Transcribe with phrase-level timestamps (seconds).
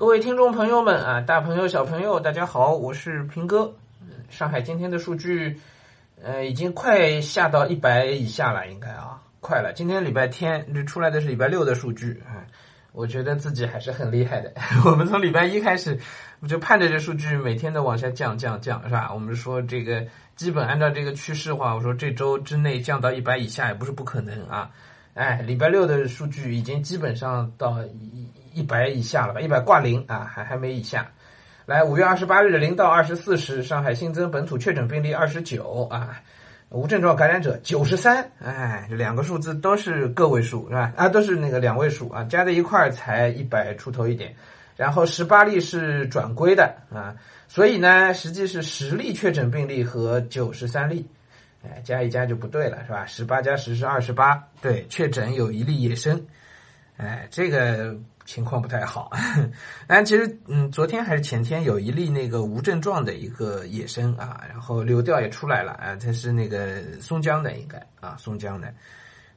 [0.00, 3.70] 各位听众朋友们啊，大朋友小朋友，大家好，我是平哥。
[4.30, 5.60] 上海今天的数据，
[6.22, 9.74] 呃，已经快下到一百以下了，应该啊，快了。
[9.74, 12.40] 今天礼拜天，这出来的是礼拜六的数据啊，
[12.92, 14.50] 我觉得自己还是很厉害的。
[14.86, 16.00] 我们从礼拜一开始，
[16.40, 19.12] 我就盼着这数据每天都往下降降降，是吧？
[19.12, 20.02] 我们说这个
[20.34, 24.70] 基本按照这个趋势的话，我说这周之内降到一百以下也不是不可能啊。
[25.12, 29.40] 哎，礼拜六的数据已经基本上到一一百以下了吧？
[29.40, 31.10] 一百挂零啊，还还没以下。
[31.66, 36.20] 来，五月二十八日零到二十四时，上海新增本土确诊病例二十九啊，
[36.68, 38.28] 无症状感染者九十三。
[38.42, 40.92] 哎，两个数字都是个位数是吧？
[40.96, 44.34] 啊，都是那个两位数啊，加在一块儿才一百出头一点。
[44.76, 47.14] 然后十八例是转归的啊，
[47.46, 51.06] 所以呢，实际是十例确诊病例和九十三例。
[51.62, 53.04] 哎，加一加就不对了，是吧？
[53.04, 56.24] 十八加十是二十八，对，确诊有一例野生，
[57.00, 57.96] 哎，这个
[58.26, 59.10] 情况不太好。
[59.88, 68.72] 但其实，嗯，昨天还是前天有一例那个无症状的一个野生啊，然后流调也出来了啊，它是那个松江的，应该啊，松江的，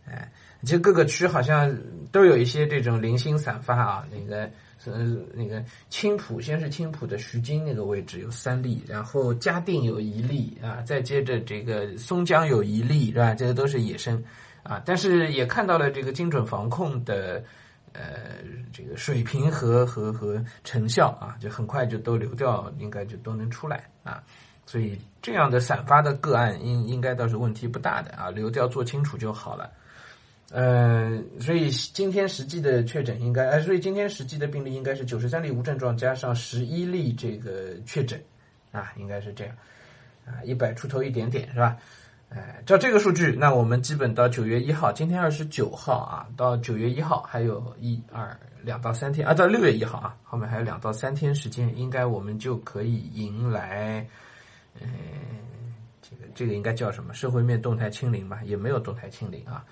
[0.06, 0.30] 哎，
[0.64, 1.73] 其实各个区好像
[2.11, 4.50] 都有一些这种零星散发啊，那个。
[4.86, 13.34] 呃，那个青浦先是青浦的徐泾那个位置有三例，然后嘉定有一例啊，再接着这个松江有一例，是吧？
[13.34, 14.22] 这个都是野生
[14.64, 17.44] 啊，但是也看到了这个精准防控的
[17.92, 18.02] 呃
[18.72, 24.23] 这个水平和和和成效啊，就很快就都流掉，应该就都能出来啊，
[24.66, 29.69] 所以这样的散发的个案应应该倒是问题不大的啊，流掉做清楚就好了。
[30.52, 38.22] 呃，所以今天实际的确诊应该，呃，所以今天实际的病例应该是九十三例无症状加上十一例这个确诊，
[38.72, 39.56] 啊，应该是这样，
[40.25, 41.75] 啊，一百出头一点点是吧？
[42.36, 54.08] 哎，照这个数据，那我们基本到九月一号，今天二十九号啊，到九月一号还有一二两到三天，啊，到六月一号啊，后面还有两到三天时间，应该我们就可以迎来，
[54.81, 54.90] 嗯。
[56.02, 57.13] 这个这个应该叫什么？
[57.13, 58.41] 社会面动态清零吧？
[58.44, 59.63] 也没有动态清零啊，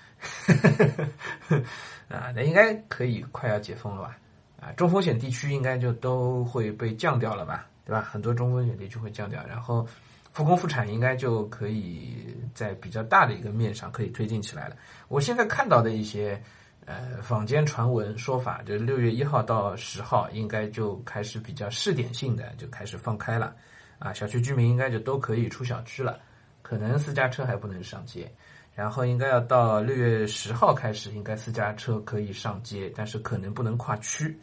[2.08, 4.18] 啊，那应该可以快要解封了吧？
[4.58, 7.66] 啊，中风险地区应该就都会被降掉了吧？
[7.84, 8.00] 对吧？
[8.00, 9.86] 很多中风险地区会降掉，然后
[10.32, 14.76] 复工复产应该就可以在比较大的一个面上可以推进起来了。
[15.08, 16.42] 我现在看到的一些
[16.86, 23.54] 呃坊间传闻说法，就是六月一号到十号应该就开始比较试点性的就开始放开了，
[23.98, 26.18] 啊，小区居民应该就都可以出小区了。
[26.62, 28.32] 可能私家车还不能上街，
[28.74, 34.34] 然后应该要到六月十号开始，应该私家车可以上街，但是可能不能跨区。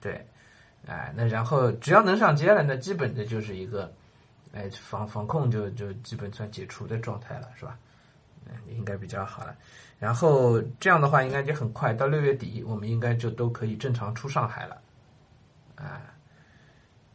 [0.00, 0.26] 对，
[0.86, 3.92] 哎，那然后只要能上街了，那基本的就是一个，
[4.52, 7.78] 哎，防防控就就基本算解除的状态了，是吧？
[8.46, 9.54] 嗯，应该比较好了。
[9.98, 14.82] 然后这样的话，应该就很快到六月底，我们应该就都可以正常出上海了，
[15.76, 16.02] 啊。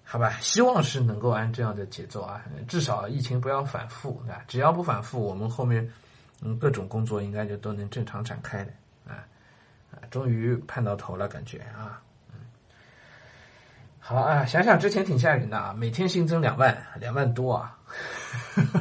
[0.08, 4.44] 好吧，希望是能够按这样的节奏啊，至少疫情不要反复，对吧？
[4.48, 5.92] 只要不反复，我们后面
[6.42, 8.72] 嗯各种工作应该就都能正常展开的
[9.08, 9.26] 啊
[9.92, 12.00] 啊，终于盼到头了，感觉啊，
[14.08, 17.76] 好啊，想想之前挺吓人的啊，每天新增两万，两万多啊，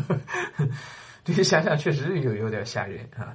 [1.24, 3.34] 这些想想确实有有点吓人啊，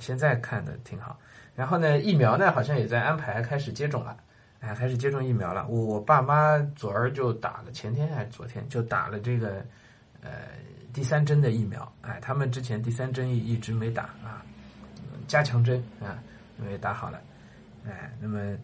[0.00, 1.16] 现在看的挺好，
[1.54, 4.16] 然后呢，疫苗呢好像也在安排开始接种了。
[4.58, 5.64] 哎，开始接种疫苗了。
[5.68, 9.64] 我我爸妈昨儿就打了，前天还是昨天就打了这个，
[10.22, 10.30] 呃，
[10.92, 11.90] 第三针的疫苗。
[12.02, 14.44] 哎，他们之前第三针一一直没打啊，
[15.28, 16.18] 加强针啊，
[16.58, 17.20] 因为打好了。
[17.86, 18.56] 哎，那么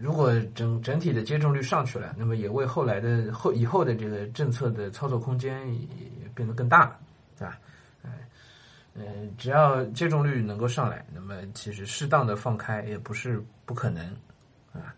[0.00, 6.96] 如果整整体的接种率上去了，那么也为后来的后以后的这个政策的操作空间也变得更大了，
[7.36, 7.58] 对吧？
[8.04, 8.10] 哎，
[8.94, 14.06] 嗯，只要接种率能够上来，那么其实适当的放开也不是不可能。
[14.72, 14.94] 啊，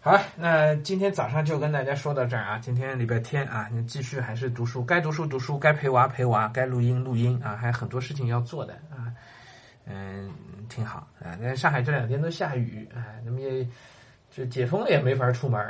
[0.00, 2.58] 好，那今天早上就跟大家说到这儿啊。
[2.58, 8.74] 今天礼拜天啊，你继续还是读书，该读书读书，该陪娃陪娃，该录音录音啊，还有很多事情要做的。
[9.86, 10.32] 嗯，
[10.68, 11.36] 挺好啊。
[11.40, 13.66] 那上海这两天都下雨啊，那么也
[14.30, 15.60] 就解封了也没法出门，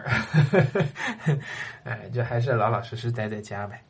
[1.84, 3.82] 哎，就还是老老实实待在家呗。